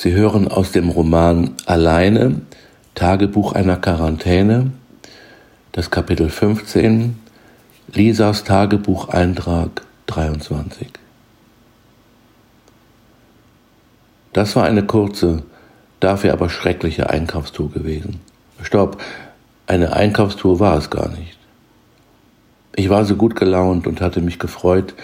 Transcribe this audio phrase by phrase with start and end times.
[0.00, 2.42] Sie hören aus dem Roman Alleine,
[2.94, 4.70] Tagebuch einer Quarantäne,
[5.72, 7.18] das Kapitel 15,
[7.92, 10.86] Lisas Tagebucheintrag 23.
[14.32, 15.42] Das war eine kurze,
[15.98, 18.20] dafür aber schreckliche Einkaufstour gewesen.
[18.62, 19.02] Stopp,
[19.66, 21.36] eine Einkaufstour war es gar nicht.
[22.76, 24.94] Ich war so gut gelaunt und hatte mich gefreut,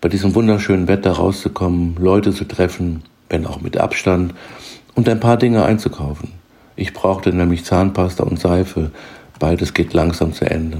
[0.00, 4.34] bei diesem wunderschönen Wetter rauszukommen, Leute zu treffen, wenn auch mit Abstand,
[4.94, 6.32] und ein paar Dinge einzukaufen.
[6.74, 8.90] Ich brauchte nämlich Zahnpasta und Seife,
[9.38, 10.78] beides geht langsam zu Ende.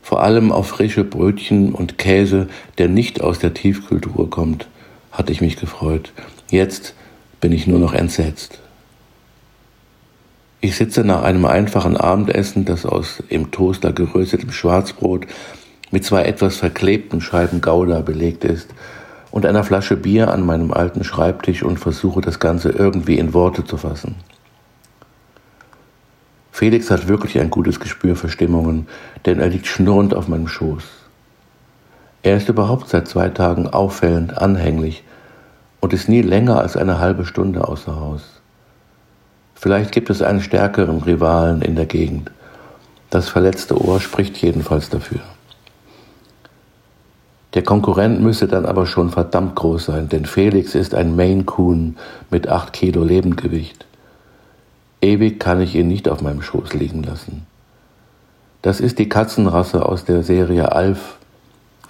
[0.00, 4.68] Vor allem auf frische Brötchen und Käse, der nicht aus der Tiefkultur kommt,
[5.10, 6.12] hatte ich mich gefreut.
[6.50, 6.94] Jetzt
[7.40, 8.58] bin ich nur noch entsetzt.
[10.60, 15.26] Ich sitze nach einem einfachen Abendessen, das aus im Toaster geröstetem Schwarzbrot
[15.90, 18.68] mit zwei etwas verklebten Scheiben Gouda belegt ist
[19.32, 23.64] und einer Flasche Bier an meinem alten Schreibtisch und versuche das Ganze irgendwie in Worte
[23.64, 24.14] zu fassen.
[26.52, 28.86] Felix hat wirklich ein gutes Gespür für Stimmungen,
[29.24, 30.84] denn er liegt schnurrend auf meinem Schoß.
[32.22, 35.02] Er ist überhaupt seit zwei Tagen auffällend anhänglich
[35.80, 38.22] und ist nie länger als eine halbe Stunde außer Haus.
[39.54, 42.30] Vielleicht gibt es einen stärkeren Rivalen in der Gegend.
[43.08, 45.20] Das verletzte Ohr spricht jedenfalls dafür.
[47.54, 51.96] Der Konkurrent müsse dann aber schon verdammt groß sein, denn Felix ist ein Maine Coon
[52.30, 53.84] mit acht Kilo Lebendgewicht.
[55.02, 57.46] Ewig kann ich ihn nicht auf meinem Schoß liegen lassen.
[58.62, 61.16] Das ist die Katzenrasse aus der Serie Alf,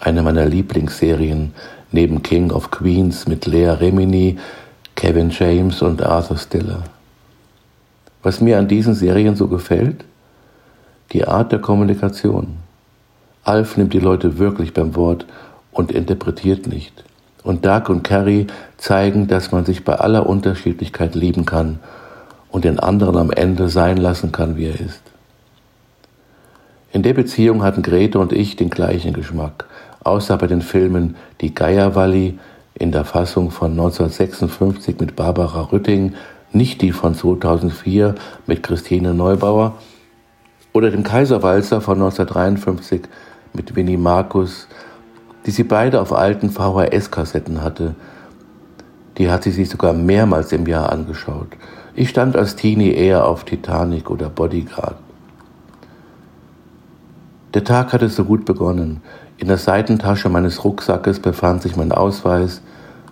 [0.00, 1.52] eine meiner Lieblingsserien,
[1.92, 4.38] neben King of Queens mit Lea Remini,
[4.96, 6.82] Kevin James und Arthur Stiller.
[8.22, 10.04] Was mir an diesen Serien so gefällt?
[11.12, 12.56] Die Art der Kommunikation.
[13.44, 15.26] Alf nimmt die Leute wirklich beim Wort
[15.72, 17.04] und interpretiert nicht.
[17.42, 21.80] Und Doug und Carrie zeigen, dass man sich bei aller Unterschiedlichkeit lieben kann
[22.50, 25.02] und den anderen am Ende sein lassen kann, wie er ist.
[26.92, 29.64] In der Beziehung hatten Grete und ich den gleichen Geschmack,
[30.04, 32.38] außer bei den Filmen Die Geierwalli
[32.74, 36.14] in der Fassung von 1956 mit Barbara Rütting,
[36.52, 38.14] nicht die von 2004
[38.46, 39.78] mit Christine Neubauer,
[40.74, 43.02] oder dem Kaiserwalzer von 1953
[43.52, 44.68] mit Winnie Markus
[45.46, 47.94] die sie beide auf alten VHS-Kassetten hatte.
[49.18, 51.48] Die hat sie sich sogar mehrmals im Jahr angeschaut.
[51.94, 54.96] Ich stand als Teenie eher auf Titanic oder Bodyguard.
[57.54, 59.02] Der Tag hatte so gut begonnen.
[59.36, 62.62] In der Seitentasche meines Rucksackes befand sich mein Ausweis,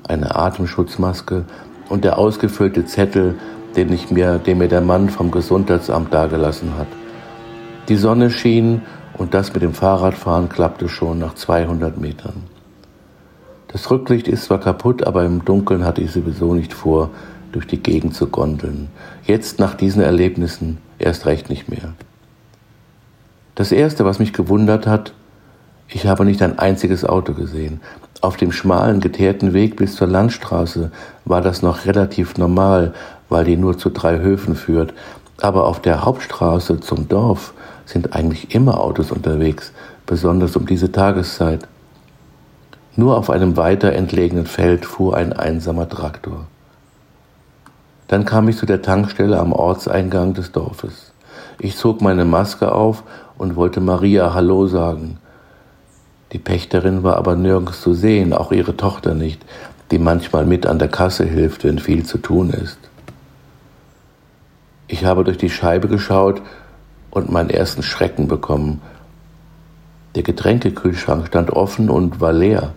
[0.08, 1.44] eine Atemschutzmaske
[1.90, 3.34] und der ausgefüllte Zettel,
[3.76, 6.86] den, ich mir, den mir der Mann vom Gesundheitsamt dagelassen hat.
[7.88, 8.82] Die Sonne schien
[9.20, 12.44] und das mit dem Fahrradfahren klappte schon nach 200 Metern.
[13.69, 17.10] Das Rücklicht ist zwar kaputt, aber im Dunkeln hatte ich sowieso nicht vor,
[17.53, 18.88] durch die Gegend zu gondeln.
[19.26, 21.92] Jetzt nach diesen Erlebnissen erst recht nicht mehr.
[23.56, 25.12] Das Erste, was mich gewundert hat,
[25.87, 27.82] ich habe nicht ein einziges Auto gesehen.
[28.22, 30.92] Auf dem schmalen, geteerten Weg bis zur Landstraße
[31.26, 32.94] war das noch relativ normal,
[33.28, 34.94] weil die nur zu drei Höfen führt.
[35.42, 37.52] Aber auf der Hauptstraße zum Dorf
[37.90, 39.72] sind eigentlich immer Autos unterwegs,
[40.06, 41.66] besonders um diese Tageszeit.
[42.96, 46.46] Nur auf einem weiter entlegenen Feld fuhr ein einsamer Traktor.
[48.08, 51.12] Dann kam ich zu der Tankstelle am Ortseingang des Dorfes.
[51.58, 53.04] Ich zog meine Maske auf
[53.38, 55.18] und wollte Maria Hallo sagen.
[56.32, 59.44] Die Pächterin war aber nirgends zu sehen, auch ihre Tochter nicht,
[59.90, 62.78] die manchmal mit an der Kasse hilft, wenn viel zu tun ist.
[64.88, 66.42] Ich habe durch die Scheibe geschaut
[67.10, 68.81] und meinen ersten Schrecken bekommen.
[70.15, 72.72] Der Getränkekühlschrank stand offen und war leer,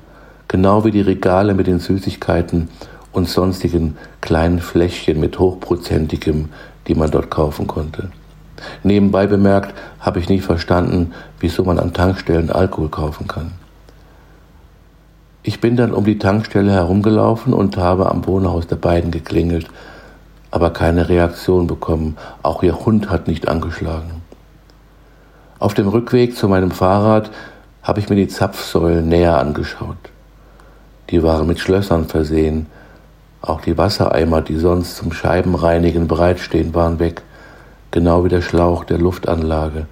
[0.47, 2.69] genau wie die Regale mit den Süßigkeiten
[3.11, 6.49] und sonstigen kleinen Fläschchen mit hochprozentigem,
[6.87, 8.09] die man dort kaufen konnte.
[8.83, 13.51] Nebenbei bemerkt habe ich nie verstanden, wieso man an Tankstellen Alkohol kaufen kann.
[15.45, 19.67] Ich bin dann um die Tankstelle herumgelaufen und habe am Wohnhaus der beiden geklingelt,
[20.51, 22.17] aber keine Reaktion bekommen.
[22.43, 24.22] Auch ihr Hund hat nicht angeschlagen.
[25.63, 27.31] Auf dem Rückweg zu meinem Fahrrad
[27.83, 29.95] habe ich mir die Zapfsäulen näher angeschaut.
[31.09, 32.65] Die waren mit Schlössern versehen.
[33.41, 37.21] Auch die Wassereimer, die sonst zum Scheibenreinigen bereitstehen, waren weg,
[37.91, 39.85] genau wie der Schlauch der Luftanlage.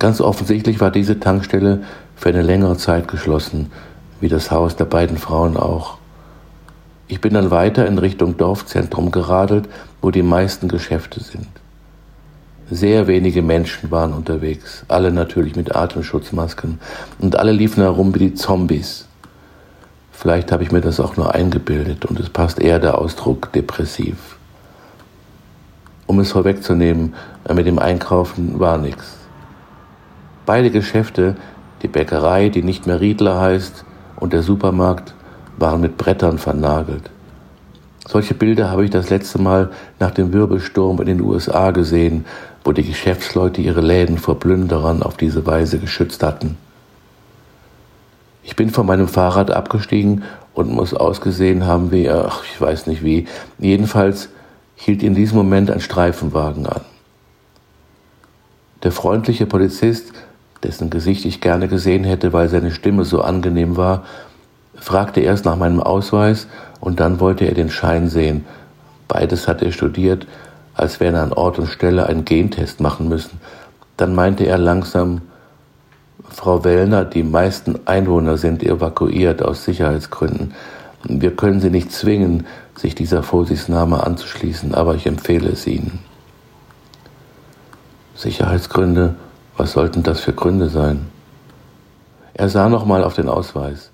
[0.00, 1.84] Ganz offensichtlich war diese Tankstelle
[2.16, 3.70] für eine längere Zeit geschlossen,
[4.20, 5.98] wie das Haus der beiden Frauen auch.
[7.06, 9.68] Ich bin dann weiter in Richtung Dorfzentrum geradelt,
[10.02, 11.46] wo die meisten Geschäfte sind.
[12.70, 16.78] Sehr wenige Menschen waren unterwegs, alle natürlich mit Atemschutzmasken
[17.18, 19.06] und alle liefen herum wie die Zombies.
[20.12, 24.36] Vielleicht habe ich mir das auch nur eingebildet und es passt eher der Ausdruck depressiv.
[26.06, 27.14] Um es vorwegzunehmen,
[27.54, 29.16] mit dem Einkaufen war nichts.
[30.44, 31.36] Beide Geschäfte,
[31.82, 33.84] die Bäckerei, die nicht mehr Riedler heißt,
[34.16, 35.14] und der Supermarkt,
[35.56, 37.10] waren mit Brettern vernagelt.
[38.06, 42.24] Solche Bilder habe ich das letzte Mal nach dem Wirbelsturm in den USA gesehen,
[42.64, 46.56] wo die Geschäftsleute ihre Läden vor Plünderern auf diese Weise geschützt hatten.
[48.42, 50.24] Ich bin von meinem Fahrrad abgestiegen
[50.54, 53.26] und muss ausgesehen haben wie, ach, ich weiß nicht wie.
[53.58, 54.30] Jedenfalls
[54.74, 56.80] hielt in diesem Moment ein Streifenwagen an.
[58.84, 60.12] Der freundliche Polizist,
[60.62, 64.04] dessen Gesicht ich gerne gesehen hätte, weil seine Stimme so angenehm war,
[64.76, 66.46] fragte erst nach meinem Ausweis
[66.80, 68.46] und dann wollte er den Schein sehen.
[69.08, 70.26] Beides hat er studiert,
[70.78, 73.40] als wäre er an Ort und Stelle einen Gentest machen müssen.
[73.96, 75.22] Dann meinte er langsam,
[76.30, 80.54] Frau Wellner, die meisten Einwohner sind evakuiert aus Sicherheitsgründen.
[81.04, 82.46] Wir können Sie nicht zwingen,
[82.76, 86.00] sich dieser Vorsichtsnahme anzuschließen, aber ich empfehle es Ihnen.
[88.14, 89.14] Sicherheitsgründe,
[89.56, 91.06] was sollten das für Gründe sein?
[92.34, 93.90] Er sah nochmal auf den Ausweis.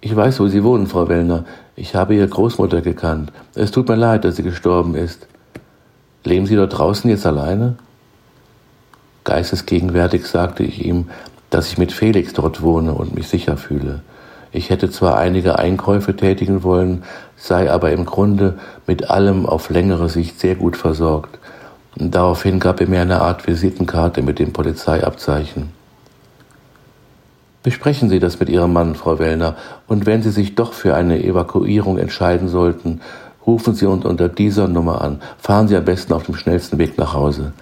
[0.00, 1.44] Ich weiß, wo Sie wohnen, Frau Wellner.
[1.76, 3.32] Ich habe Ihre Großmutter gekannt.
[3.54, 5.26] Es tut mir leid, dass sie gestorben ist.
[6.24, 7.76] Leben Sie dort draußen jetzt alleine?
[9.24, 11.08] Geistesgegenwärtig sagte ich ihm,
[11.50, 14.02] dass ich mit Felix dort wohne und mich sicher fühle.
[14.52, 17.04] Ich hätte zwar einige Einkäufe tätigen wollen,
[17.36, 21.38] sei aber im Grunde mit allem auf längere Sicht sehr gut versorgt.
[21.96, 25.70] Daraufhin gab er mir eine Art Visitenkarte mit dem Polizeiabzeichen.
[27.62, 29.56] Besprechen Sie das mit Ihrem Mann, Frau Wellner,
[29.86, 33.00] und wenn Sie sich doch für eine Evakuierung entscheiden sollten,
[33.46, 35.20] rufen Sie uns unter dieser Nummer an.
[35.38, 37.52] Fahren Sie am besten auf dem schnellsten Weg nach Hause.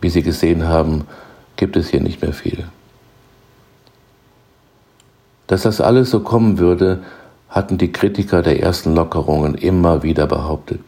[0.00, 1.06] Wie Sie gesehen haben,
[1.56, 2.64] gibt es hier nicht mehr viel.
[5.46, 7.00] Dass das alles so kommen würde,
[7.48, 10.80] hatten die Kritiker der ersten Lockerungen immer wieder behauptet.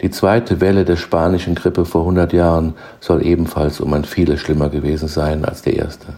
[0.00, 4.68] Die zweite Welle der spanischen Grippe vor 100 Jahren soll ebenfalls um ein vieles schlimmer
[4.68, 6.08] gewesen sein als die erste.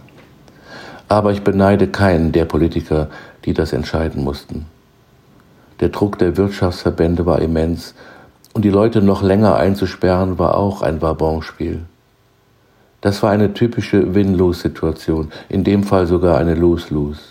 [1.07, 3.07] Aber ich beneide keinen der Politiker,
[3.45, 4.65] die das entscheiden mussten.
[5.79, 7.93] Der Druck der Wirtschaftsverbände war immens
[8.53, 11.85] und die Leute noch länger einzusperren war auch ein Wabonspiel.
[13.01, 17.21] Das war eine typische Win-Lose-Situation, in dem Fall sogar eine Lose-Lose.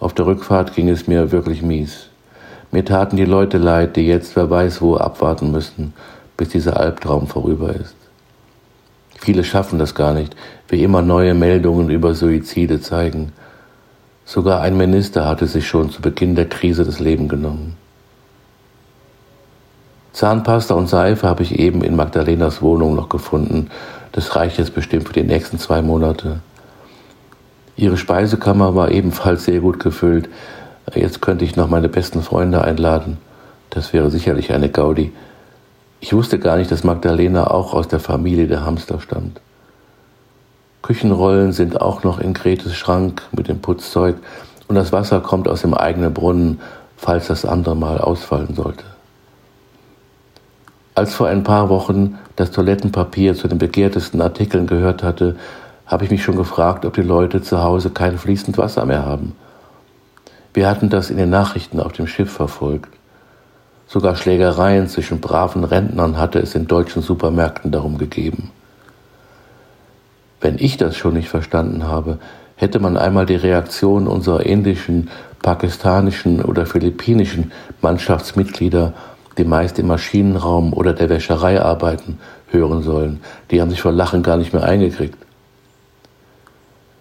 [0.00, 2.08] Auf der Rückfahrt ging es mir wirklich mies.
[2.72, 5.92] Mir taten die Leute leid, die jetzt wer weiß wo abwarten müssten,
[6.36, 7.94] bis dieser Albtraum vorüber ist.
[9.20, 10.34] Viele schaffen das gar nicht,
[10.66, 13.32] wie immer neue Meldungen über Suizide zeigen.
[14.24, 17.76] Sogar ein Minister hatte sich schon zu Beginn der Krise das Leben genommen.
[20.12, 23.70] Zahnpasta und Seife habe ich eben in Magdalenas Wohnung noch gefunden.
[24.12, 26.40] Das reicht jetzt bestimmt für die nächsten zwei Monate.
[27.76, 30.28] Ihre Speisekammer war ebenfalls sehr gut gefüllt.
[30.94, 33.16] Jetzt könnte ich noch meine besten Freunde einladen.
[33.70, 35.12] Das wäre sicherlich eine Gaudi.
[36.00, 39.40] Ich wusste gar nicht, dass Magdalena auch aus der Familie der Hamster stammt.
[40.82, 44.16] Küchenrollen sind auch noch in Gretes Schrank mit dem Putzzeug
[44.68, 46.60] und das Wasser kommt aus dem eigenen Brunnen,
[46.96, 48.84] falls das andere Mal ausfallen sollte.
[50.94, 55.36] Als vor ein paar Wochen das Toilettenpapier zu den begehrtesten Artikeln gehört hatte,
[55.86, 59.34] habe ich mich schon gefragt, ob die Leute zu Hause kein fließend Wasser mehr haben.
[60.52, 62.90] Wir hatten das in den Nachrichten auf dem Schiff verfolgt.
[63.86, 68.50] Sogar Schlägereien zwischen braven Rentnern hatte es in deutschen Supermärkten darum gegeben.
[70.42, 72.18] Wenn ich das schon nicht verstanden habe,
[72.56, 75.08] hätte man einmal die Reaktion unserer indischen,
[75.40, 78.92] pakistanischen oder philippinischen Mannschaftsmitglieder,
[79.38, 82.18] die meist im Maschinenraum oder der Wäscherei arbeiten,
[82.50, 83.20] hören sollen.
[83.50, 85.16] Die haben sich vor Lachen gar nicht mehr eingekriegt.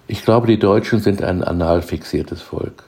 [0.08, 2.84] Ich glaube, die Deutschen sind ein anal fixiertes Volk.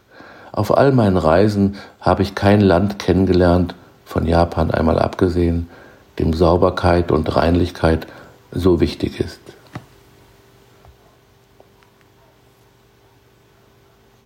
[0.51, 3.73] Auf all meinen Reisen habe ich kein Land kennengelernt,
[4.05, 5.67] von Japan einmal abgesehen,
[6.19, 8.05] dem Sauberkeit und Reinlichkeit
[8.51, 9.42] so wichtig ist.